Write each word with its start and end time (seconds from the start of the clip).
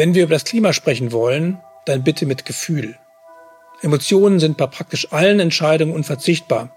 Wenn 0.00 0.14
wir 0.14 0.22
über 0.22 0.32
das 0.32 0.44
Klima 0.44 0.72
sprechen 0.72 1.12
wollen, 1.12 1.58
dann 1.84 2.02
bitte 2.02 2.24
mit 2.24 2.46
Gefühl. 2.46 2.96
Emotionen 3.82 4.40
sind 4.40 4.56
bei 4.56 4.66
praktisch 4.66 5.12
allen 5.12 5.40
Entscheidungen 5.40 5.92
unverzichtbar. 5.92 6.74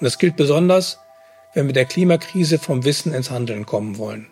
Und 0.00 0.04
das 0.06 0.16
gilt 0.16 0.36
besonders, 0.36 0.98
wenn 1.52 1.66
wir 1.66 1.74
der 1.74 1.84
Klimakrise 1.84 2.58
vom 2.58 2.86
Wissen 2.86 3.12
ins 3.12 3.30
Handeln 3.30 3.66
kommen 3.66 3.98
wollen. 3.98 4.28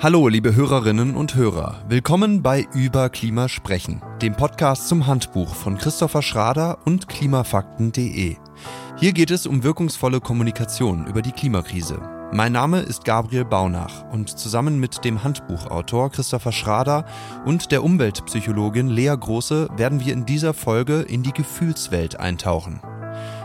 Hallo, 0.00 0.28
liebe 0.28 0.54
Hörerinnen 0.54 1.16
und 1.16 1.34
Hörer. 1.34 1.84
Willkommen 1.88 2.40
bei 2.40 2.68
Über 2.72 3.10
Klima 3.10 3.48
sprechen, 3.48 4.00
dem 4.22 4.36
Podcast 4.36 4.86
zum 4.86 5.08
Handbuch 5.08 5.56
von 5.56 5.76
Christopher 5.76 6.22
Schrader 6.22 6.78
und 6.84 7.08
klimafakten.de. 7.08 8.36
Hier 8.96 9.12
geht 9.12 9.32
es 9.32 9.48
um 9.48 9.64
wirkungsvolle 9.64 10.20
Kommunikation 10.20 11.08
über 11.08 11.20
die 11.20 11.32
Klimakrise. 11.32 12.13
Mein 12.32 12.52
Name 12.52 12.80
ist 12.80 13.04
Gabriel 13.04 13.44
Baunach 13.44 14.04
und 14.10 14.28
zusammen 14.28 14.80
mit 14.80 15.04
dem 15.04 15.22
Handbuchautor 15.22 16.10
Christopher 16.10 16.52
Schrader 16.52 17.04
und 17.44 17.70
der 17.70 17.84
Umweltpsychologin 17.84 18.88
Lea 18.88 19.14
Große 19.18 19.68
werden 19.76 20.04
wir 20.04 20.12
in 20.12 20.26
dieser 20.26 20.52
Folge 20.52 21.02
in 21.02 21.22
die 21.22 21.32
Gefühlswelt 21.32 22.18
eintauchen. 22.18 22.80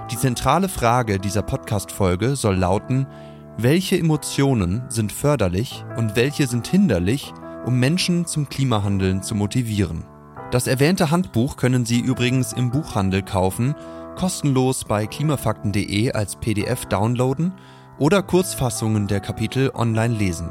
Die 0.10 0.18
zentrale 0.18 0.70
Frage 0.70 1.20
dieser 1.20 1.44
Podcast-Folge 1.44 2.36
soll 2.36 2.56
lauten, 2.56 3.06
welche 3.58 4.00
Emotionen 4.00 4.84
sind 4.90 5.12
förderlich 5.12 5.84
und 5.98 6.16
welche 6.16 6.48
sind 6.48 6.68
hinderlich, 6.68 7.34
um 7.66 7.80
Menschen 7.80 8.26
zum 8.26 8.50
Klimahandeln 8.50 9.22
zu 9.22 9.36
motivieren? 9.36 10.04
Das 10.52 10.66
erwähnte 10.66 11.12
Handbuch 11.12 11.58
können 11.58 11.86
Sie 11.86 12.00
übrigens 12.00 12.54
im 12.54 12.72
Buchhandel 12.72 13.22
kaufen, 13.22 13.76
kostenlos 14.16 14.84
bei 14.86 15.06
klimafakten.de 15.06 16.14
als 16.14 16.38
PDF 16.38 16.88
downloaden 16.88 17.54
oder 18.00 18.24
Kurzfassungen 18.24 19.08
der 19.08 19.20
Kapitel 19.20 19.72
online 19.74 20.16
lesen. 20.16 20.50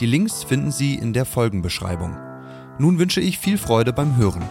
Die 0.00 0.06
Links 0.06 0.44
finden 0.44 0.72
Sie 0.72 0.94
in 0.94 1.12
der 1.12 1.24
Folgenbeschreibung. 1.24 2.16
Nun 2.78 2.98
wünsche 2.98 3.20
ich 3.20 3.38
viel 3.38 3.56
Freude 3.56 3.92
beim 3.92 4.16
Hören. 4.16 4.42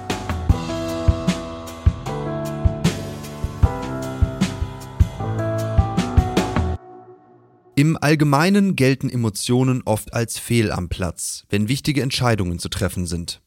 Im 7.75 7.95
Allgemeinen 8.01 8.75
gelten 8.75 9.07
Emotionen 9.07 9.83
oft 9.85 10.13
als 10.13 10.39
fehl 10.39 10.71
am 10.71 10.89
Platz, 10.89 11.43
wenn 11.49 11.67
wichtige 11.67 12.01
Entscheidungen 12.01 12.57
zu 12.57 12.69
treffen 12.69 13.05
sind. 13.05 13.41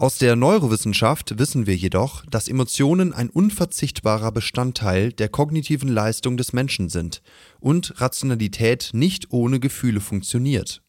Aus 0.00 0.16
der 0.16 0.34
Neurowissenschaft 0.34 1.38
wissen 1.38 1.66
wir 1.66 1.76
jedoch, 1.76 2.24
dass 2.24 2.48
Emotionen 2.48 3.12
ein 3.12 3.28
unverzichtbarer 3.28 4.32
Bestandteil 4.32 5.12
der 5.12 5.28
kognitiven 5.28 5.90
Leistung 5.90 6.38
des 6.38 6.54
Menschen 6.54 6.88
sind 6.88 7.20
und 7.58 8.00
Rationalität 8.00 8.92
nicht 8.94 9.30
ohne 9.30 9.60
Gefühle 9.60 10.00
funktioniert. 10.00 10.80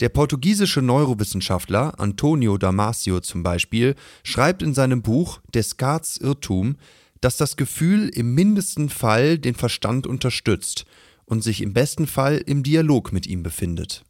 Der 0.00 0.08
portugiesische 0.08 0.82
Neurowissenschaftler 0.82 2.00
Antonio 2.00 2.58
Damasio 2.58 3.20
zum 3.20 3.44
Beispiel 3.44 3.94
schreibt 4.24 4.60
in 4.60 4.74
seinem 4.74 5.02
Buch 5.02 5.40
Descartes 5.54 6.16
Irrtum, 6.16 6.78
dass 7.20 7.36
das 7.36 7.56
Gefühl 7.56 8.08
im 8.08 8.34
mindesten 8.34 8.88
Fall 8.88 9.38
den 9.38 9.54
Verstand 9.54 10.08
unterstützt 10.08 10.84
und 11.26 11.44
sich 11.44 11.62
im 11.62 11.72
besten 11.72 12.08
Fall 12.08 12.38
im 12.38 12.64
Dialog 12.64 13.12
mit 13.12 13.28
ihm 13.28 13.44
befindet. 13.44 14.02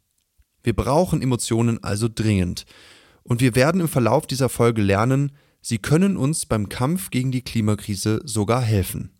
Wir 0.63 0.75
brauchen 0.75 1.21
Emotionen 1.21 1.83
also 1.83 2.09
dringend. 2.11 2.65
Und 3.27 3.41
wir 3.41 3.55
werden 3.55 3.81
im 3.81 3.89
Verlauf 3.89 4.25
dieser 4.25 4.47
Folge 4.47 4.81
lernen, 4.81 5.33
sie 5.61 5.79
können 5.79 6.15
uns 6.15 6.45
beim 6.45 6.69
Kampf 6.69 7.09
gegen 7.09 7.29
die 7.29 7.41
Klimakrise 7.41 8.21
sogar 8.23 8.61
helfen. 8.61 9.11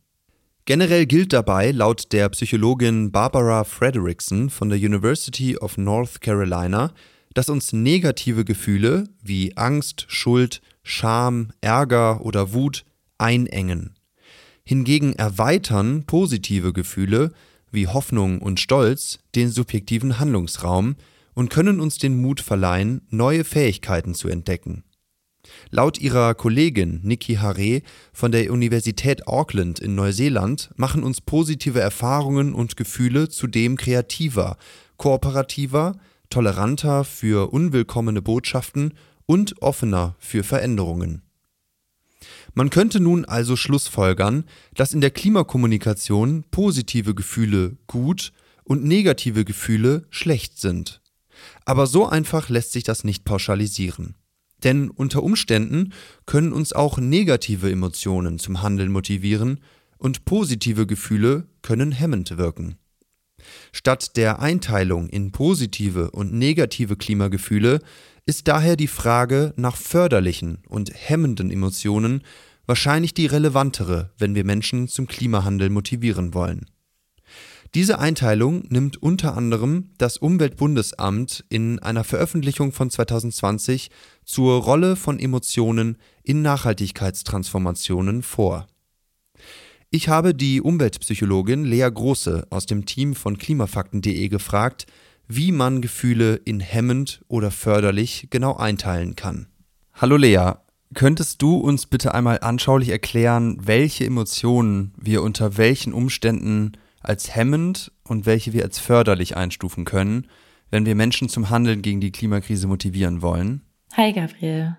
Generell 0.64 1.06
gilt 1.06 1.34
dabei, 1.34 1.72
laut 1.72 2.14
der 2.14 2.30
Psychologin 2.30 3.12
Barbara 3.12 3.66
Frederickson 3.66 4.50
von 4.50 4.70
der 4.70 4.78
University 4.78 5.58
of 5.58 5.78
North 5.78 6.22
Carolina, 6.22 6.94
dass 7.34 7.50
uns 7.50 7.74
negative 7.74 8.46
Gefühle 8.46 9.10
wie 9.22 9.58
Angst, 9.58 10.06
Schuld, 10.08 10.62
Scham, 10.84 11.52
Ärger 11.60 12.22
oder 12.22 12.54
Wut 12.54 12.86
einengen. 13.18 13.96
Hingegen 14.64 15.14
erweitern 15.14 16.06
positive 16.06 16.72
Gefühle 16.72 17.34
wie 17.72 17.88
Hoffnung 17.88 18.42
und 18.42 18.62
Stolz 18.62 19.20
den 19.36 19.50
subjektiven 19.50 20.18
Handlungsraum 20.18 20.96
und 21.38 21.52
können 21.52 21.80
uns 21.80 22.00
den 22.00 22.20
Mut 22.20 22.42
verleihen, 22.42 23.02
neue 23.12 23.44
Fähigkeiten 23.44 24.16
zu 24.16 24.28
entdecken. 24.28 24.84
Laut 25.70 26.00
ihrer 26.00 26.34
Kollegin 26.34 27.02
Nikki 27.04 27.36
Hare 27.36 27.84
von 28.12 28.32
der 28.32 28.52
Universität 28.52 29.28
Auckland 29.28 29.78
in 29.80 29.94
Neuseeland 29.94 30.72
machen 30.78 31.04
uns 31.04 31.22
positive 31.22 31.80
Erfahrungen 31.80 32.56
und 32.56 32.76
Gefühle 32.76 33.30
zudem 33.30 33.78
kreativer, 33.78 34.58
kooperativer, 34.98 36.00
toleranter 36.32 37.04
für 37.04 37.54
unwillkommene 37.54 38.24
Botschaften 38.24 38.96
und 39.28 39.62
offener 39.62 40.16
für 40.18 40.44
Veränderungen. 40.44 41.22
Man 42.56 42.72
könnte 42.72 43.00
nun 43.00 43.26
also 43.26 43.56
schlussfolgern, 43.56 44.46
dass 44.74 44.92
in 44.92 45.02
der 45.02 45.12
Klimakommunikation 45.12 46.46
positive 46.50 47.14
Gefühle 47.14 47.78
gut 47.86 48.34
und 48.64 48.84
negative 48.86 49.46
Gefühle 49.46 50.08
schlecht 50.10 50.58
sind. 50.58 51.00
Aber 51.66 51.88
so 51.88 52.06
einfach 52.06 52.50
lässt 52.50 52.72
sich 52.72 52.84
das 52.84 53.04
nicht 53.04 53.26
pauschalisieren. 53.26 54.16
Denn 54.64 54.90
unter 54.90 55.24
Umständen 55.24 55.94
können 56.26 56.54
uns 56.54 56.74
auch 56.74 56.98
negative 56.98 57.72
Emotionen 57.72 58.40
zum 58.40 58.62
Handeln 58.62 58.92
motivieren 58.92 59.60
und 59.98 60.26
positive 60.26 60.88
Gefühle 60.88 61.48
können 61.62 61.92
hemmend 61.92 62.38
wirken. 62.38 62.78
Statt 63.72 64.18
der 64.18 64.40
Einteilung 64.40 65.10
in 65.10 65.32
positive 65.32 66.12
und 66.12 66.34
negative 66.34 66.96
Klimagefühle 66.96 67.82
ist 68.26 68.48
daher 68.48 68.76
die 68.76 68.88
Frage 68.88 69.54
nach 69.58 69.76
förderlichen 69.76 70.60
und 70.68 70.92
hemmenden 70.94 71.52
Emotionen 71.52 72.24
wahrscheinlich 72.66 73.14
die 73.14 73.28
relevantere, 73.28 74.12
wenn 74.18 74.36
wir 74.36 74.44
Menschen 74.44 74.88
zum 74.88 75.08
Klimahandel 75.08 75.70
motivieren 75.70 76.34
wollen. 76.34 76.66
Diese 77.76 78.00
Einteilung 78.00 78.64
nimmt 78.70 79.02
unter 79.02 79.36
anderem 79.36 79.92
das 79.98 80.18
Umweltbundesamt 80.18 81.46
in 81.50 81.80
einer 81.80 82.04
Veröffentlichung 82.04 82.72
von 82.72 82.90
2020 82.90 83.90
zur 84.24 84.62
Rolle 84.62 84.96
von 84.96 85.20
Emotionen 85.20 85.98
in 86.24 86.42
Nachhaltigkeitstransformationen 86.42 88.24
vor. 88.24 88.68
Ich 89.90 90.10
habe 90.10 90.34
die 90.34 90.62
Umweltpsychologin 90.62 91.64
Lea 91.64 91.90
Große 91.94 92.48
aus 92.50 92.66
dem 92.66 92.86
Team 92.86 93.16
von 93.16 93.38
klimafakten.de 93.38 94.28
gefragt, 94.28 94.86
wie 95.28 95.52
man 95.52 95.82
Gefühle 95.82 96.36
in 96.36 96.60
hemmend 96.60 97.22
oder 97.28 97.52
förderlich 97.52 98.28
genau 98.30 98.56
einteilen 98.56 99.16
kann. 99.16 99.48
Hallo 99.94 100.16
Lea, 100.18 100.54
Könntest 100.94 101.42
du 101.42 101.58
uns 101.58 101.86
bitte 101.86 102.14
einmal 102.14 102.40
anschaulich 102.40 102.90
erklären, 102.90 103.58
welche 103.62 104.06
Emotionen 104.06 104.94
wir 104.98 105.22
unter 105.22 105.58
welchen 105.58 105.92
Umständen 105.92 106.74
als 107.02 107.36
hemmend 107.36 107.92
und 108.04 108.26
welche 108.26 108.54
wir 108.54 108.64
als 108.64 108.80
förderlich 108.80 109.38
einstufen 109.38 109.86
können, 109.86 110.28
wenn 110.70 110.86
wir 110.86 110.96
Menschen 110.96 111.30
zum 111.30 111.50
Handeln 111.50 111.82
gegen 111.82 112.02
die 112.02 112.12
Klimakrise 112.12 112.68
motivieren 112.68 113.22
wollen? 113.22 113.62
Hi 113.94 114.12
Gabriel. 114.14 114.78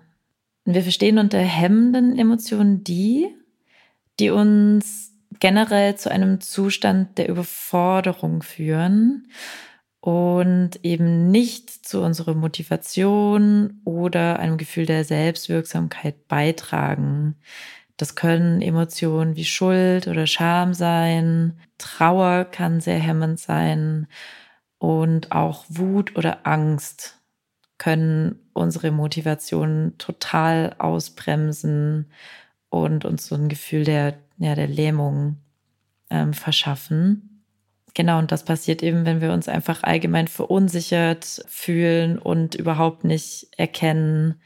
Wir 0.65 0.83
verstehen 0.83 1.17
unter 1.17 1.39
hemmenden 1.39 2.17
Emotionen 2.17 2.83
die, 2.83 3.27
die 4.19 4.29
uns 4.29 5.13
generell 5.39 5.95
zu 5.95 6.11
einem 6.11 6.41
Zustand 6.41 7.17
der 7.17 7.29
Überforderung 7.29 8.43
führen 8.43 9.27
und 10.01 10.83
eben 10.83 11.29
nicht 11.31 11.69
zu 11.69 12.01
unserer 12.01 12.33
Motivation 12.33 13.81
oder 13.83 14.39
einem 14.39 14.57
Gefühl 14.57 14.85
der 14.85 15.03
Selbstwirksamkeit 15.03 16.27
beitragen. 16.27 17.35
Das 17.99 18.15
können 18.15 18.61
Emotionen 18.61 19.35
wie 19.35 19.43
Schuld 19.43 20.07
oder 20.07 20.25
Scham 20.25 20.73
sein, 20.73 21.59
Trauer 21.77 22.45
kann 22.45 22.79
sehr 22.79 22.97
hemmend 22.97 23.41
sein. 23.41 24.07
Und 24.77 25.33
auch 25.33 25.65
Wut 25.67 26.15
oder 26.15 26.47
Angst 26.47 27.17
können 27.77 28.39
unsere 28.53 28.91
Motivation 28.91 29.95
total 29.97 30.77
ausbremsen 30.79 32.09
und 32.69 33.03
uns 33.03 33.27
so 33.27 33.35
ein 33.35 33.49
Gefühl 33.49 33.83
der, 33.83 34.17
ja, 34.37 34.55
der 34.55 34.69
Lähmung 34.69 35.35
ähm, 36.09 36.33
verschaffen. 36.33 37.43
Genau, 37.95 38.17
und 38.19 38.31
das 38.31 38.45
passiert 38.45 38.81
eben, 38.81 39.05
wenn 39.05 39.19
wir 39.19 39.33
uns 39.33 39.49
einfach 39.49 39.83
allgemein 39.83 40.29
verunsichert 40.29 41.43
fühlen 41.49 42.17
und 42.17 42.55
überhaupt 42.55 43.03
nicht 43.03 43.49
erkennen, 43.57 44.39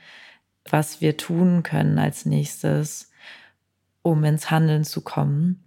was 0.68 1.02
wir 1.02 1.18
tun 1.18 1.62
können 1.62 2.00
als 2.00 2.26
nächstes, 2.26 3.13
um 4.04 4.24
ins 4.24 4.52
Handeln 4.52 4.84
zu 4.84 5.02
kommen. 5.02 5.64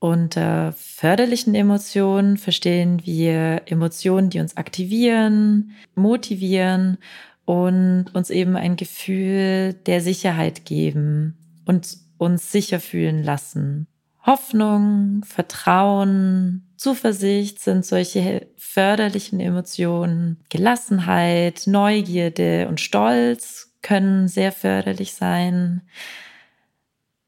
Unter 0.00 0.72
förderlichen 0.72 1.54
Emotionen 1.54 2.36
verstehen 2.36 3.04
wir 3.04 3.62
Emotionen, 3.66 4.30
die 4.30 4.38
uns 4.38 4.56
aktivieren, 4.56 5.72
motivieren 5.94 6.98
und 7.44 8.06
uns 8.12 8.30
eben 8.30 8.56
ein 8.56 8.76
Gefühl 8.76 9.72
der 9.86 10.00
Sicherheit 10.00 10.64
geben 10.66 11.36
und 11.64 11.96
uns 12.18 12.52
sicher 12.52 12.78
fühlen 12.78 13.24
lassen. 13.24 13.86
Hoffnung, 14.24 15.24
Vertrauen, 15.24 16.68
Zuversicht 16.76 17.60
sind 17.60 17.84
solche 17.84 18.46
förderlichen 18.56 19.40
Emotionen. 19.40 20.36
Gelassenheit, 20.48 21.62
Neugierde 21.66 22.68
und 22.68 22.80
Stolz 22.80 23.72
können 23.82 24.28
sehr 24.28 24.52
förderlich 24.52 25.14
sein. 25.14 25.82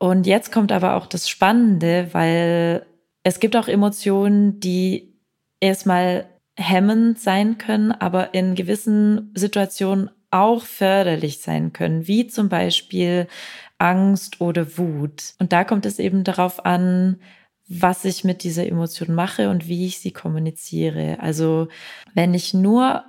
Und 0.00 0.26
jetzt 0.26 0.50
kommt 0.50 0.72
aber 0.72 0.96
auch 0.96 1.06
das 1.06 1.28
Spannende, 1.28 2.08
weil 2.12 2.86
es 3.22 3.38
gibt 3.38 3.54
auch 3.54 3.68
Emotionen, 3.68 4.58
die 4.58 5.12
erstmal 5.60 6.24
hemmend 6.56 7.18
sein 7.20 7.58
können, 7.58 7.92
aber 7.92 8.32
in 8.32 8.54
gewissen 8.54 9.30
Situationen 9.34 10.10
auch 10.30 10.62
förderlich 10.62 11.40
sein 11.40 11.74
können, 11.74 12.06
wie 12.08 12.26
zum 12.26 12.48
Beispiel 12.48 13.28
Angst 13.76 14.40
oder 14.40 14.78
Wut. 14.78 15.34
Und 15.38 15.52
da 15.52 15.64
kommt 15.64 15.84
es 15.84 15.98
eben 15.98 16.24
darauf 16.24 16.64
an, 16.64 17.20
was 17.68 18.06
ich 18.06 18.24
mit 18.24 18.42
dieser 18.42 18.66
Emotion 18.66 19.14
mache 19.14 19.50
und 19.50 19.68
wie 19.68 19.86
ich 19.86 19.98
sie 19.98 20.12
kommuniziere. 20.12 21.18
Also 21.20 21.68
wenn 22.14 22.32
ich 22.32 22.54
nur 22.54 23.04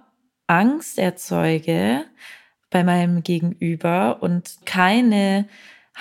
Angst 0.47 0.99
erzeuge 0.99 2.03
bei 2.69 2.83
meinem 2.83 3.23
Gegenüber 3.23 4.21
und 4.21 4.57
keine 4.65 5.47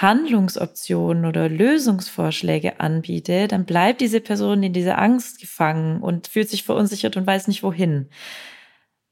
Handlungsoptionen 0.00 1.26
oder 1.26 1.48
Lösungsvorschläge 1.48 2.80
anbiete, 2.80 3.48
dann 3.48 3.64
bleibt 3.64 4.00
diese 4.00 4.20
Person 4.20 4.62
in 4.62 4.72
dieser 4.72 4.98
Angst 4.98 5.40
gefangen 5.40 6.00
und 6.00 6.28
fühlt 6.28 6.48
sich 6.48 6.64
verunsichert 6.64 7.16
und 7.16 7.26
weiß 7.26 7.48
nicht 7.48 7.62
wohin. 7.62 8.08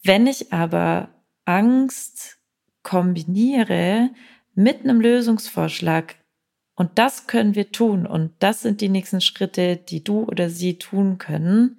Wenn 0.03 0.27
ich 0.27 0.53
aber 0.53 1.09
Angst 1.45 2.39
kombiniere 2.83 4.11
mit 4.55 4.81
einem 4.81 5.01
Lösungsvorschlag, 5.01 6.17
und 6.75 6.91
das 6.95 7.27
können 7.27 7.57
wir 7.57 7.73
tun, 7.73 8.07
und 8.07 8.33
das 8.39 8.63
sind 8.63 8.81
die 8.81 8.89
nächsten 8.89 9.21
Schritte, 9.21 9.77
die 9.77 10.05
du 10.05 10.23
oder 10.23 10.49
sie 10.49 10.79
tun 10.79 11.19
können, 11.19 11.79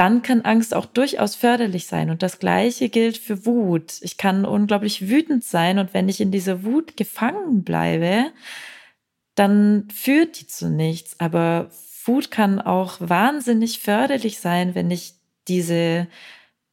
dann 0.00 0.22
kann 0.22 0.40
Angst 0.40 0.74
auch 0.74 0.86
durchaus 0.86 1.36
förderlich 1.36 1.86
sein. 1.86 2.08
Und 2.08 2.22
das 2.22 2.38
Gleiche 2.38 2.88
gilt 2.88 3.18
für 3.18 3.44
Wut. 3.44 3.98
Ich 4.00 4.16
kann 4.16 4.46
unglaublich 4.46 5.10
wütend 5.10 5.44
sein 5.44 5.78
und 5.78 5.92
wenn 5.92 6.08
ich 6.08 6.22
in 6.22 6.30
dieser 6.30 6.64
Wut 6.64 6.96
gefangen 6.96 7.64
bleibe, 7.64 8.32
dann 9.34 9.88
führt 9.92 10.40
die 10.40 10.46
zu 10.46 10.70
nichts. 10.70 11.20
Aber 11.20 11.68
Wut 12.06 12.30
kann 12.30 12.62
auch 12.62 12.96
wahnsinnig 12.98 13.80
förderlich 13.80 14.38
sein, 14.38 14.74
wenn 14.74 14.90
ich 14.90 15.16
diese 15.48 16.06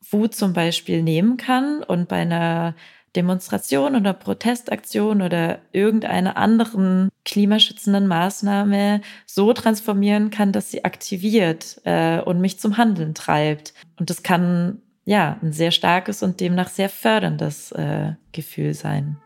Wut 0.09 0.33
zum 0.33 0.53
Beispiel 0.53 1.03
nehmen 1.03 1.35
kann 1.35 1.83
und 1.83 2.07
bei 2.07 2.21
einer 2.21 2.75
Demonstration 3.17 3.95
oder 3.95 4.13
Protestaktion 4.13 5.23
oder 5.23 5.59
irgendeiner 5.71 6.37
anderen 6.37 7.09
klimaschützenden 7.25 8.07
Maßnahme 8.07 9.01
so 9.25 9.51
transformieren 9.53 10.29
kann, 10.29 10.51
dass 10.51 10.69
sie 10.71 10.85
aktiviert 10.85 11.81
äh, 11.83 12.21
und 12.21 12.39
mich 12.39 12.59
zum 12.59 12.77
Handeln 12.77 13.15
treibt. 13.15 13.73
Und 13.99 14.11
das 14.11 14.21
kann 14.21 14.81
ja 15.03 15.39
ein 15.41 15.51
sehr 15.51 15.71
starkes 15.71 16.21
und 16.21 16.39
demnach 16.39 16.69
sehr 16.69 16.89
förderndes 16.89 17.71
äh, 17.71 18.13
Gefühl 18.31 18.75
sein. 18.75 19.17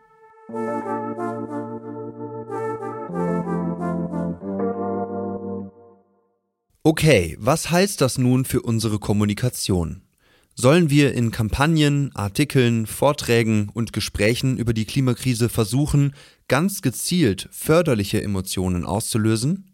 Okay, 6.82 7.36
was 7.38 7.70
heißt 7.70 8.00
das 8.00 8.18
nun 8.18 8.44
für 8.44 8.62
unsere 8.62 8.98
Kommunikation? 8.98 10.02
Sollen 10.54 10.90
wir 10.90 11.14
in 11.14 11.30
Kampagnen, 11.30 12.14
Artikeln, 12.14 12.86
Vorträgen 12.86 13.70
und 13.72 13.92
Gesprächen 13.92 14.58
über 14.58 14.74
die 14.74 14.84
Klimakrise 14.84 15.48
versuchen, 15.48 16.14
ganz 16.46 16.82
gezielt 16.82 17.48
förderliche 17.50 18.22
Emotionen 18.22 18.84
auszulösen? 18.84 19.72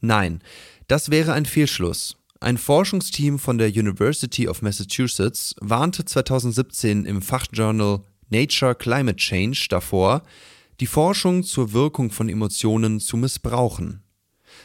Nein, 0.00 0.40
das 0.86 1.10
wäre 1.10 1.32
ein 1.32 1.46
Fehlschluss. 1.46 2.16
Ein 2.40 2.56
Forschungsteam 2.56 3.40
von 3.40 3.58
der 3.58 3.68
University 3.68 4.46
of 4.46 4.62
Massachusetts 4.62 5.56
warnte 5.60 6.04
2017 6.04 7.04
im 7.04 7.20
Fachjournal 7.20 8.04
Nature 8.30 8.76
Climate 8.76 9.16
Change 9.16 9.66
davor, 9.68 10.22
die 10.78 10.86
Forschung 10.86 11.42
zur 11.42 11.72
Wirkung 11.72 12.12
von 12.12 12.28
Emotionen 12.28 13.00
zu 13.00 13.16
missbrauchen. 13.16 14.04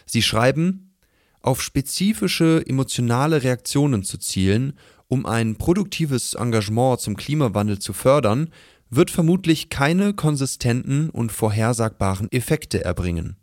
Sie 0.05 0.21
schreiben, 0.21 0.93
auf 1.41 1.63
spezifische 1.63 2.63
emotionale 2.67 3.43
Reaktionen 3.43 4.03
zu 4.03 4.17
zielen 4.17 4.77
um 5.13 5.27
ein 5.27 5.57
produktives 5.57 6.33
Engagement 6.33 6.99
zum 6.99 7.15
Klimawandel 7.15 7.77
zu 7.77 7.93
fördern, 7.93 8.49
wird 8.89 9.11
vermutlich 9.11 9.69
keine 9.69 10.15
konsistenten 10.15 11.11
und 11.11 11.31
vorhersagbaren 11.31 12.31
Effekte 12.31 12.83
erbringen. 12.83 13.35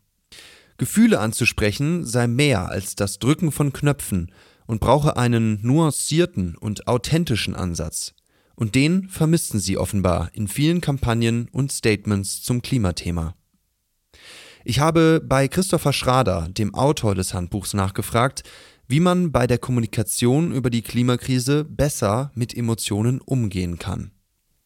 Gefühle 0.79 1.21
anzusprechen 1.21 2.05
sei 2.05 2.27
mehr 2.27 2.71
als 2.71 2.97
das 2.97 3.21
Drücken 3.21 3.53
von 3.53 3.73
Knöpfen 3.73 4.33
und 4.67 4.81
brauche 4.81 5.17
einen 5.17 5.61
nuancierten 5.63 6.57
und 6.57 6.89
authentischen 6.89 7.55
Ansatz. 7.55 8.15
Und 8.57 8.75
den 8.75 9.09
vermissten 9.09 9.61
sie 9.61 9.79
offenbar 9.79 10.31
in 10.33 10.49
vielen 10.49 10.81
Kampagnen 10.81 11.49
und 11.53 11.71
Statements 11.71 12.43
zum 12.43 12.63
Klimathema. 12.63 13.37
Ich 14.65 14.81
habe 14.81 15.23
bei 15.25 15.47
Christopher 15.47 15.93
Schrader, 15.93 16.49
dem 16.51 16.75
Autor 16.75 17.15
des 17.15 17.33
Handbuchs, 17.33 17.75
nachgefragt, 17.75 18.43
wie 18.91 18.99
man 18.99 19.31
bei 19.31 19.47
der 19.47 19.59
Kommunikation 19.59 20.51
über 20.51 20.69
die 20.69 20.83
Klimakrise 20.83 21.63
besser 21.63 22.33
mit 22.35 22.57
Emotionen 22.57 23.21
umgehen 23.21 23.79
kann. 23.79 24.11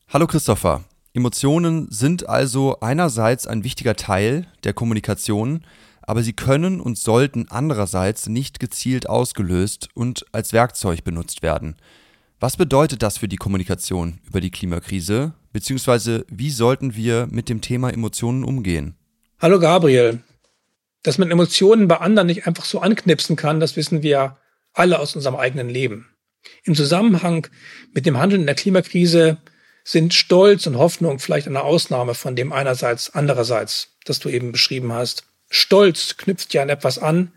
Hallo 0.08 0.26
Christopher. 0.26 0.82
Emotionen 1.12 1.88
sind 1.90 2.26
also 2.26 2.80
einerseits 2.80 3.46
ein 3.46 3.64
wichtiger 3.64 3.96
Teil 3.96 4.46
der 4.64 4.72
Kommunikation, 4.72 5.60
aber 6.00 6.22
sie 6.22 6.32
können 6.32 6.80
und 6.80 6.96
sollten 6.96 7.48
andererseits 7.50 8.26
nicht 8.26 8.60
gezielt 8.60 9.10
ausgelöst 9.10 9.90
und 9.92 10.24
als 10.32 10.54
Werkzeug 10.54 11.04
benutzt 11.04 11.42
werden. 11.42 11.76
Was 12.40 12.56
bedeutet 12.56 13.02
das 13.02 13.18
für 13.18 13.28
die 13.28 13.36
Kommunikation 13.36 14.20
über 14.26 14.40
die 14.40 14.50
Klimakrise, 14.50 15.34
beziehungsweise 15.52 16.24
wie 16.30 16.50
sollten 16.50 16.96
wir 16.96 17.28
mit 17.30 17.50
dem 17.50 17.60
Thema 17.60 17.90
Emotionen 17.90 18.42
umgehen? 18.42 18.94
Hallo 19.38 19.60
Gabriel, 19.60 20.20
dass 21.04 21.18
man 21.18 21.30
Emotionen 21.30 21.86
bei 21.86 21.98
anderen 21.98 22.26
nicht 22.26 22.46
einfach 22.46 22.64
so 22.64 22.80
anknipsen 22.80 23.36
kann, 23.36 23.60
das 23.60 23.76
wissen 23.76 24.02
wir 24.02 24.38
alle 24.72 24.98
aus 24.98 25.14
unserem 25.14 25.36
eigenen 25.36 25.68
Leben. 25.68 26.08
Im 26.64 26.74
Zusammenhang 26.74 27.46
mit 27.92 28.06
dem 28.06 28.18
Handeln 28.18 28.40
in 28.40 28.46
der 28.46 28.56
Klimakrise 28.56 29.36
sind 29.84 30.14
Stolz 30.14 30.66
und 30.66 30.78
Hoffnung 30.78 31.18
vielleicht 31.18 31.46
eine 31.46 31.62
Ausnahme 31.62 32.14
von 32.14 32.34
dem 32.34 32.52
einerseits, 32.52 33.14
andererseits, 33.14 33.90
das 34.06 34.18
du 34.18 34.30
eben 34.30 34.50
beschrieben 34.50 34.92
hast. 34.92 35.24
Stolz 35.50 36.16
knüpft 36.16 36.54
ja 36.54 36.62
an 36.62 36.70
etwas 36.70 36.98
an, 36.98 37.32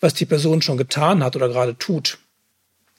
was 0.00 0.14
die 0.14 0.26
Person 0.26 0.62
schon 0.62 0.78
getan 0.78 1.24
hat 1.24 1.34
oder 1.34 1.48
gerade 1.48 1.76
tut. 1.76 2.18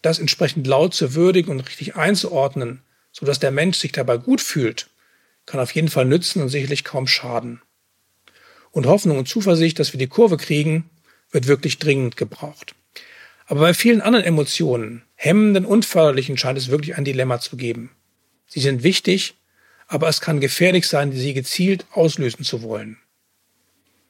Das 0.02 0.20
entsprechend 0.20 0.68
laut 0.68 0.94
zu 0.94 1.16
würdigen 1.16 1.52
und 1.52 1.62
richtig 1.62 1.96
einzuordnen, 1.96 2.84
sodass 3.14 3.40
der 3.40 3.52
Mensch 3.52 3.78
sich 3.78 3.94
dabei 3.94 4.18
gut 4.18 4.42
fühlt, 4.42 4.90
kann 5.46 5.62
auf 5.62 5.72
jeden 5.72 5.88
Fall 5.88 6.06
nützen 6.06 6.42
und 6.42 6.50
sicherlich 6.50 6.84
kaum 6.84 7.08
schaden 7.08 7.62
und 8.72 8.86
Hoffnung 8.86 9.18
und 9.18 9.28
Zuversicht, 9.28 9.80
dass 9.80 9.94
wir 9.94 9.98
die 9.98 10.08
Kurve 10.08 10.38
kriegen, 10.38 10.90
wird 11.32 11.48
wirklich 11.48 11.80
dringend 11.80 12.18
gebraucht. 12.18 12.76
Aber 13.46 13.62
bei 13.62 13.74
vielen 13.74 14.02
anderen 14.02 14.26
Emotionen, 14.26 15.04
hemmenden 15.16 15.66
und 15.66 15.86
förderlichen, 15.86 16.38
scheint 16.38 16.58
es 16.58 16.70
wirklich 16.70 16.98
ein 16.98 17.06
Dilemma 17.06 17.40
zu 17.40 17.58
geben. 17.58 17.92
Sie 18.48 18.60
sind 18.60 18.84
wichtig, 18.84 19.36
aber 19.88 20.08
es 20.08 20.22
kann 20.22 20.40
gefährlich 20.40 20.88
sein, 20.88 21.12
sie 21.12 21.34
gezielt 21.34 21.86
auslösen 21.92 22.46
zu 22.46 22.62
wollen. 22.62 22.98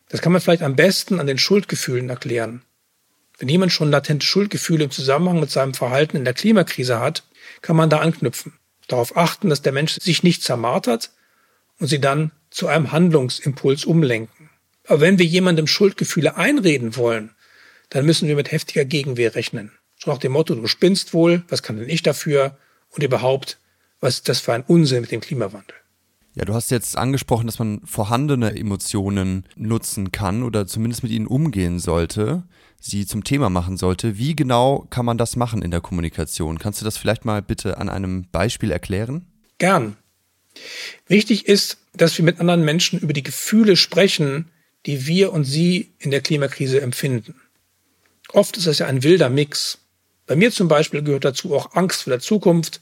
Das 0.10 0.22
kann 0.22 0.32
man 0.32 0.42
vielleicht 0.42 0.64
am 0.64 0.76
besten 0.76 1.20
an 1.20 1.28
den 1.28 1.38
Schuldgefühlen 1.38 2.10
erklären. 2.10 2.64
Wenn 3.38 3.48
jemand 3.48 3.72
schon 3.72 3.92
latente 3.92 4.26
Schuldgefühle 4.26 4.86
im 4.86 4.92
Zusammenhang 4.92 5.40
mit 5.40 5.52
seinem 5.52 5.74
Verhalten 5.74 6.18
in 6.18 6.26
der 6.26 6.34
Klimakrise 6.34 7.00
hat, 7.00 7.24
kann 7.62 7.78
man 7.78 7.90
da 7.90 8.00
anknüpfen. 8.00 8.54
Darauf 8.88 9.16
achten, 9.16 9.50
dass 9.50 9.62
der 9.62 9.72
Mensch 9.72 9.98
sich 10.00 10.24
nicht 10.24 10.44
zermartert 10.44 11.12
und 11.80 11.88
sie 11.88 12.02
dann 12.02 12.32
zu 12.50 12.68
einem 12.68 12.92
Handlungsimpuls 12.92 13.86
umlenken. 13.86 14.39
Aber 14.90 15.02
wenn 15.02 15.20
wir 15.20 15.26
jemandem 15.26 15.68
Schuldgefühle 15.68 16.36
einreden 16.36 16.96
wollen, 16.96 17.30
dann 17.90 18.08
müssen 18.08 18.28
wir 18.28 18.36
mit 18.36 18.52
heftiger 18.52 18.86
Gegenwehr 18.86 19.36
rechnen. 19.36 19.72
So 20.00 20.10
nach 20.10 20.18
dem 20.18 20.32
Motto, 20.32 20.56
du 20.56 20.66
spinnst 20.66 21.14
wohl, 21.14 21.44
was 21.48 21.62
kann 21.62 21.78
denn 21.78 21.88
ich 21.88 22.02
dafür? 22.02 22.58
Und 22.90 23.04
überhaupt, 23.04 23.60
was 24.00 24.16
ist 24.16 24.30
das 24.30 24.40
für 24.40 24.54
ein 24.54 24.64
Unsinn 24.64 25.02
mit 25.02 25.12
dem 25.12 25.22
Klimawandel? 25.22 25.76
Ja, 26.34 26.44
du 26.44 26.56
hast 26.56 26.72
jetzt 26.72 26.98
angesprochen, 26.98 27.46
dass 27.46 27.60
man 27.60 27.82
vorhandene 27.86 28.56
Emotionen 28.56 29.46
nutzen 29.56 30.12
kann 30.12 30.42
oder 30.42 30.66
zumindest 30.66 31.04
mit 31.04 31.12
ihnen 31.12 31.28
umgehen 31.28 31.78
sollte, 31.78 32.44
sie 32.80 33.06
zum 33.06 33.24
Thema 33.24 33.52
machen 33.52 33.78
sollte. 33.78 34.18
Wie 34.18 34.36
genau 34.36 34.88
kann 34.90 35.06
man 35.06 35.20
das 35.20 35.36
machen 35.36 35.62
in 35.62 35.70
der 35.70 35.82
Kommunikation? 35.82 36.58
Kannst 36.58 36.82
du 36.82 36.86
das 36.86 36.98
vielleicht 36.98 37.26
mal 37.26 37.44
bitte 37.44 37.78
an 37.78 37.90
einem 37.90 38.26
Beispiel 38.32 38.72
erklären? 38.72 39.28
Gern. 39.60 39.98
Wichtig 41.08 41.48
ist, 41.48 41.78
dass 41.94 42.18
wir 42.18 42.26
mit 42.26 42.40
anderen 42.40 42.66
Menschen 42.66 43.00
über 43.00 43.14
die 43.14 43.24
Gefühle 43.24 43.76
sprechen, 43.76 44.50
die 44.86 45.08
wir 45.08 45.34
und 45.34 45.44
sie 45.44 45.94
in 46.00 46.12
der 46.12 46.22
Klimakrise 46.22 46.82
empfinden. 46.82 47.42
Oft 48.32 48.58
ist 48.58 48.68
es 48.68 48.80
ja 48.80 48.88
ein 48.88 49.04
wilder 49.04 49.30
Mix. 49.30 49.80
Bei 50.28 50.36
mir 50.36 50.52
zum 50.52 50.68
Beispiel 50.68 51.04
gehört 51.04 51.26
dazu 51.26 51.56
auch 51.56 51.74
Angst 51.74 52.04
vor 52.04 52.12
der 52.12 52.20
Zukunft 52.20 52.82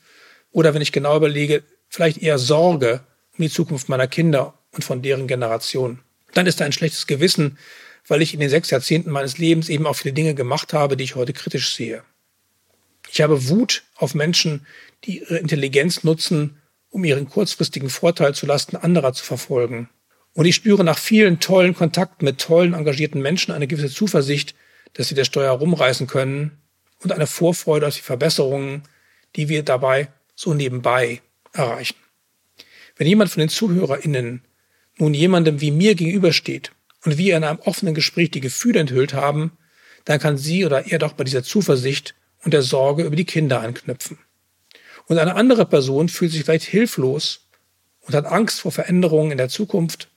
oder 0.51 0.73
wenn 0.73 0.81
ich 0.81 0.91
genau 0.91 1.15
überlege, 1.15 1.63
vielleicht 1.87 2.17
eher 2.17 2.37
Sorge 2.37 3.01
um 3.37 3.43
die 3.43 3.49
Zukunft 3.49 3.89
meiner 3.89 4.07
Kinder 4.07 4.53
und 4.71 4.83
von 4.83 5.01
deren 5.01 5.27
Generation. 5.27 5.99
Dann 6.33 6.47
ist 6.47 6.59
da 6.59 6.65
ein 6.65 6.73
schlechtes 6.73 7.07
Gewissen, 7.07 7.57
weil 8.07 8.21
ich 8.21 8.33
in 8.33 8.39
den 8.39 8.49
sechs 8.49 8.69
Jahrzehnten 8.69 9.11
meines 9.11 9.37
Lebens 9.37 9.69
eben 9.69 9.87
auch 9.87 9.95
viele 9.95 10.13
Dinge 10.13 10.35
gemacht 10.35 10.73
habe, 10.73 10.97
die 10.97 11.03
ich 11.03 11.15
heute 11.15 11.33
kritisch 11.33 11.73
sehe. 11.75 12.03
Ich 13.11 13.21
habe 13.21 13.47
Wut 13.49 13.83
auf 13.95 14.15
Menschen, 14.15 14.65
die 15.05 15.19
ihre 15.19 15.37
Intelligenz 15.37 16.03
nutzen, 16.03 16.61
um 16.89 17.03
ihren 17.03 17.29
kurzfristigen 17.29 17.89
Vorteil 17.89 18.33
zulasten 18.35 18.77
anderer 18.77 19.13
zu 19.13 19.23
verfolgen. 19.23 19.89
Und 20.37 20.45
ich 20.45 20.53
spüre 20.53 20.83
nach 20.83 20.99
vielen 20.99 21.39
tollen 21.39 21.73
Kontakten 21.73 22.23
mit 22.23 22.37
tollen, 22.37 22.75
engagierten 22.75 23.23
Menschen 23.23 23.51
eine 23.51 23.65
gewisse 23.65 23.91
Zuversicht, 23.91 24.53
dass 24.93 25.09
wir 25.09 25.15
der 25.15 25.23
Steuer 25.23 25.53
rumreißen 25.53 26.05
können 26.05 26.59
und 27.01 27.11
eine 27.11 27.25
Vorfreude 27.25 27.87
auf 27.87 27.95
die 27.95 28.03
Verbesserungen, 28.03 28.83
die 29.35 29.49
wir 29.49 29.63
dabei 29.63 30.09
so 30.35 30.53
nebenbei 30.53 31.23
erreichen. 31.53 31.95
Wenn 32.97 33.07
jemand 33.07 33.31
von 33.31 33.39
den 33.39 33.49
ZuhörerInnen 33.49 34.43
nun 34.99 35.15
jemandem 35.15 35.59
wie 35.59 35.71
mir 35.71 35.95
gegenübersteht 35.95 36.71
und 37.03 37.17
wir 37.17 37.35
in 37.35 37.43
einem 37.43 37.57
offenen 37.61 37.95
Gespräch 37.95 38.29
die 38.29 38.39
Gefühle 38.39 38.81
enthüllt 38.81 39.15
haben, 39.15 39.53
dann 40.05 40.19
kann 40.19 40.37
sie 40.37 40.67
oder 40.67 40.85
er 40.85 40.99
doch 40.99 41.13
bei 41.13 41.23
dieser 41.23 41.41
Zuversicht 41.41 42.13
und 42.43 42.53
der 42.53 42.61
Sorge 42.61 43.05
über 43.05 43.15
die 43.15 43.25
Kinder 43.25 43.61
anknüpfen. 43.61 44.19
Und 45.07 45.17
eine 45.17 45.33
andere 45.33 45.65
Person 45.65 46.09
fühlt 46.09 46.31
sich 46.31 46.43
vielleicht 46.43 46.65
hilflos 46.65 47.47
und 48.01 48.13
hat 48.13 48.27
Angst 48.27 48.61
vor 48.61 48.71
Veränderungen 48.71 49.31
in 49.31 49.39
der 49.39 49.49
Zukunft, 49.49 50.09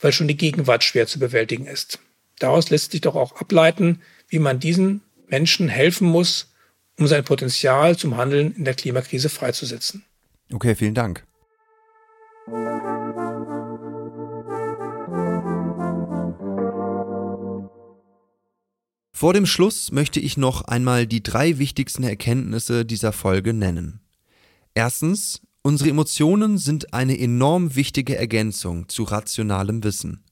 weil 0.00 0.12
schon 0.12 0.28
die 0.28 0.36
Gegenwart 0.36 0.84
schwer 0.84 1.06
zu 1.06 1.18
bewältigen 1.18 1.66
ist. 1.66 1.98
Daraus 2.38 2.70
lässt 2.70 2.92
sich 2.92 3.00
doch 3.02 3.16
auch 3.16 3.36
ableiten, 3.36 4.00
wie 4.28 4.38
man 4.38 4.60
diesen 4.60 5.02
Menschen 5.28 5.68
helfen 5.68 6.08
muss, 6.08 6.52
um 6.98 7.06
sein 7.06 7.24
Potenzial 7.24 7.96
zum 7.96 8.16
Handeln 8.16 8.54
in 8.56 8.64
der 8.64 8.74
Klimakrise 8.74 9.28
freizusetzen. 9.28 10.04
Okay, 10.52 10.74
vielen 10.74 10.94
Dank. 10.94 11.24
Vor 19.20 19.34
dem 19.34 19.44
Schluss 19.44 19.92
möchte 19.92 20.18
ich 20.18 20.38
noch 20.38 20.62
einmal 20.62 21.06
die 21.06 21.22
drei 21.22 21.58
wichtigsten 21.58 22.04
Erkenntnisse 22.04 22.86
dieser 22.86 23.12
Folge 23.12 23.52
nennen. 23.52 24.00
Erstens, 24.74 25.42
unsere 25.62 25.90
Emotionen 25.90 26.58
sind 26.58 26.94
eine 26.94 27.18
enorm 27.18 27.74
wichtige 27.76 28.16
Ergänzung 28.16 28.88
zu 28.88 29.04
rationalem 29.04 29.84
Wissen. 29.84 30.22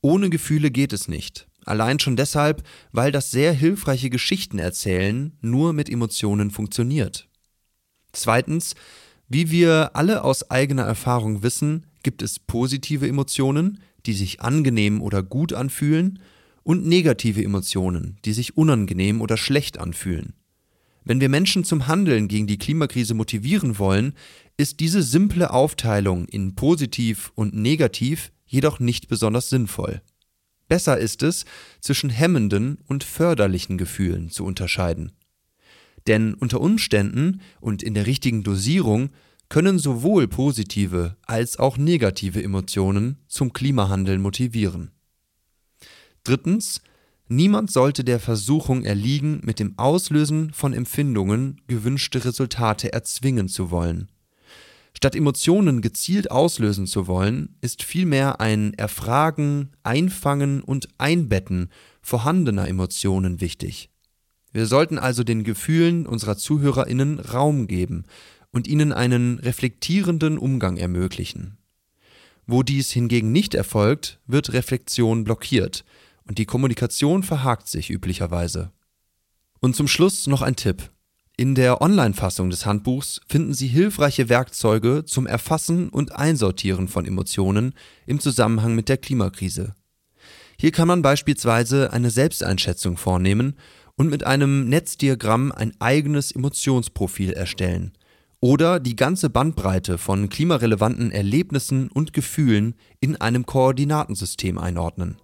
Ohne 0.00 0.30
Gefühle 0.30 0.70
geht 0.70 0.92
es 0.92 1.08
nicht. 1.08 1.46
Allein 1.64 1.98
schon 1.98 2.16
deshalb, 2.16 2.62
weil 2.90 3.12
das 3.12 3.30
sehr 3.30 3.52
hilfreiche 3.52 4.10
Geschichten 4.10 4.58
erzählen 4.58 5.36
nur 5.40 5.72
mit 5.72 5.90
Emotionen 5.90 6.50
funktioniert. 6.50 7.28
Zweitens, 8.12 8.74
wie 9.28 9.50
wir 9.50 9.90
alle 9.94 10.24
aus 10.24 10.50
eigener 10.50 10.82
Erfahrung 10.82 11.42
wissen, 11.42 11.86
gibt 12.02 12.22
es 12.22 12.38
positive 12.38 13.06
Emotionen, 13.06 13.80
die 14.06 14.14
sich 14.14 14.40
angenehm 14.40 15.02
oder 15.02 15.22
gut 15.22 15.52
anfühlen, 15.52 16.18
und 16.62 16.86
negative 16.86 17.42
Emotionen, 17.42 18.18
die 18.24 18.32
sich 18.32 18.56
unangenehm 18.56 19.22
oder 19.22 19.36
schlecht 19.36 19.78
anfühlen. 19.78 20.34
Wenn 21.04 21.20
wir 21.20 21.28
Menschen 21.28 21.64
zum 21.64 21.86
Handeln 21.86 22.28
gegen 22.28 22.46
die 22.46 22.58
Klimakrise 22.58 23.14
motivieren 23.14 23.78
wollen, 23.78 24.14
ist 24.60 24.80
diese 24.80 25.02
simple 25.02 25.50
Aufteilung 25.52 26.26
in 26.26 26.54
positiv 26.54 27.32
und 27.34 27.54
negativ 27.54 28.30
jedoch 28.44 28.78
nicht 28.78 29.08
besonders 29.08 29.48
sinnvoll. 29.48 30.02
Besser 30.68 30.98
ist 30.98 31.22
es, 31.22 31.46
zwischen 31.80 32.10
hemmenden 32.10 32.78
und 32.86 33.02
förderlichen 33.02 33.78
Gefühlen 33.78 34.30
zu 34.30 34.44
unterscheiden. 34.44 35.12
Denn 36.06 36.34
unter 36.34 36.60
Umständen 36.60 37.40
und 37.60 37.82
in 37.82 37.94
der 37.94 38.06
richtigen 38.06 38.42
Dosierung 38.42 39.10
können 39.48 39.78
sowohl 39.78 40.28
positive 40.28 41.16
als 41.26 41.58
auch 41.58 41.78
negative 41.78 42.42
Emotionen 42.42 43.16
zum 43.28 43.54
Klimahandeln 43.54 44.20
motivieren. 44.20 44.90
Drittens, 46.22 46.82
niemand 47.28 47.70
sollte 47.70 48.04
der 48.04 48.20
Versuchung 48.20 48.84
erliegen, 48.84 49.40
mit 49.42 49.58
dem 49.58 49.78
Auslösen 49.78 50.52
von 50.52 50.74
Empfindungen 50.74 51.62
gewünschte 51.66 52.26
Resultate 52.26 52.92
erzwingen 52.92 53.48
zu 53.48 53.70
wollen. 53.70 54.10
Statt 54.92 55.14
Emotionen 55.14 55.80
gezielt 55.80 56.30
auslösen 56.30 56.86
zu 56.86 57.06
wollen, 57.06 57.56
ist 57.60 57.82
vielmehr 57.82 58.40
ein 58.40 58.74
Erfragen, 58.74 59.70
Einfangen 59.82 60.62
und 60.62 60.88
Einbetten 60.98 61.70
vorhandener 62.02 62.68
Emotionen 62.68 63.40
wichtig. 63.40 63.90
Wir 64.52 64.66
sollten 64.66 64.98
also 64.98 65.22
den 65.22 65.44
Gefühlen 65.44 66.06
unserer 66.06 66.36
Zuhörerinnen 66.36 67.20
Raum 67.20 67.66
geben 67.66 68.04
und 68.50 68.66
ihnen 68.66 68.92
einen 68.92 69.38
reflektierenden 69.38 70.38
Umgang 70.38 70.76
ermöglichen. 70.76 71.56
Wo 72.46 72.64
dies 72.64 72.90
hingegen 72.90 73.30
nicht 73.30 73.54
erfolgt, 73.54 74.18
wird 74.26 74.52
Reflexion 74.52 75.22
blockiert 75.22 75.84
und 76.24 76.38
die 76.38 76.46
Kommunikation 76.46 77.22
verhakt 77.22 77.68
sich 77.68 77.90
üblicherweise. 77.90 78.72
Und 79.60 79.76
zum 79.76 79.86
Schluss 79.86 80.26
noch 80.26 80.42
ein 80.42 80.56
Tipp. 80.56 80.90
In 81.40 81.54
der 81.54 81.80
Online-Fassung 81.80 82.50
des 82.50 82.66
Handbuchs 82.66 83.22
finden 83.26 83.54
Sie 83.54 83.66
hilfreiche 83.66 84.28
Werkzeuge 84.28 85.06
zum 85.06 85.26
Erfassen 85.26 85.88
und 85.88 86.14
Einsortieren 86.14 86.86
von 86.86 87.06
Emotionen 87.06 87.72
im 88.04 88.20
Zusammenhang 88.20 88.74
mit 88.74 88.90
der 88.90 88.98
Klimakrise. 88.98 89.74
Hier 90.58 90.70
kann 90.70 90.86
man 90.86 91.00
beispielsweise 91.00 91.94
eine 91.94 92.10
Selbsteinschätzung 92.10 92.98
vornehmen 92.98 93.56
und 93.96 94.10
mit 94.10 94.26
einem 94.26 94.68
Netzdiagramm 94.68 95.50
ein 95.50 95.72
eigenes 95.78 96.30
Emotionsprofil 96.30 97.32
erstellen 97.32 97.92
oder 98.40 98.78
die 98.78 98.94
ganze 98.94 99.30
Bandbreite 99.30 99.96
von 99.96 100.28
klimarelevanten 100.28 101.10
Erlebnissen 101.10 101.88
und 101.88 102.12
Gefühlen 102.12 102.74
in 103.00 103.16
einem 103.18 103.46
Koordinatensystem 103.46 104.58
einordnen. 104.58 105.16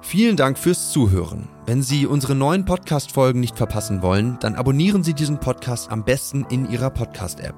Vielen 0.00 0.36
Dank 0.36 0.58
fürs 0.58 0.92
Zuhören. 0.92 1.48
Wenn 1.66 1.82
Sie 1.82 2.06
unsere 2.06 2.34
neuen 2.34 2.64
Podcast-Folgen 2.64 3.40
nicht 3.40 3.56
verpassen 3.56 4.00
wollen, 4.00 4.38
dann 4.40 4.54
abonnieren 4.54 5.02
Sie 5.02 5.12
diesen 5.12 5.38
Podcast 5.38 5.90
am 5.90 6.04
besten 6.04 6.46
in 6.50 6.70
Ihrer 6.70 6.90
Podcast-App. 6.90 7.56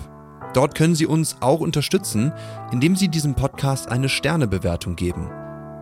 Dort 0.54 0.75
können 0.75 0.94
Sie 0.94 1.06
uns 1.06 1.37
auch 1.40 1.61
unterstützen, 1.61 2.32
indem 2.73 2.97
Sie 2.97 3.09
diesem 3.09 3.35
Podcast 3.35 3.88
eine 3.90 4.09
Sternebewertung 4.09 4.97
geben. 4.97 5.30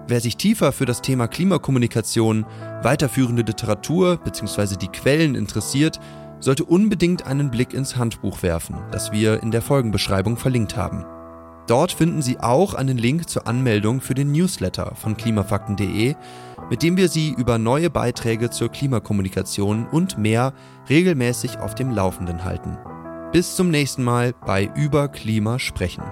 Wer 0.08 0.20
sich 0.20 0.36
tiefer 0.36 0.72
für 0.72 0.84
das 0.84 1.00
Thema 1.00 1.28
Klimakommunikation, 1.28 2.44
weiterführende 2.82 3.42
Literatur 3.42 4.16
bzw. 4.16 4.76
die 4.76 4.88
Quellen 4.88 5.36
interessiert, 5.36 6.00
sollte 6.40 6.64
unbedingt 6.64 7.26
einen 7.26 7.50
Blick 7.50 7.72
ins 7.72 7.96
Handbuch 7.96 8.42
werfen, 8.42 8.76
das 8.90 9.12
wir 9.12 9.42
in 9.42 9.50
der 9.50 9.62
Folgenbeschreibung 9.62 10.36
verlinkt 10.36 10.76
haben. 10.76 11.04
Dort 11.68 11.92
finden 11.92 12.22
Sie 12.22 12.40
auch 12.40 12.72
einen 12.72 12.96
Link 12.96 13.28
zur 13.28 13.46
Anmeldung 13.46 14.00
für 14.00 14.14
den 14.14 14.32
Newsletter 14.32 14.94
von 14.94 15.18
klimafakten.de, 15.18 16.14
mit 16.70 16.82
dem 16.82 16.96
wir 16.96 17.10
Sie 17.10 17.34
über 17.36 17.58
neue 17.58 17.90
Beiträge 17.90 18.48
zur 18.48 18.70
Klimakommunikation 18.70 19.86
und 19.86 20.16
mehr 20.16 20.54
regelmäßig 20.88 21.58
auf 21.58 21.74
dem 21.74 21.90
Laufenden 21.90 22.44
halten. 22.44 22.78
Bis 23.32 23.54
zum 23.54 23.70
nächsten 23.70 24.02
Mal 24.02 24.32
bei 24.46 24.70
Über 24.74 25.08
Klima 25.08 25.58
sprechen. 25.58 26.02